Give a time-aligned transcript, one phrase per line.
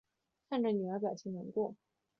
[0.49, 1.75] 看着女儿表情难过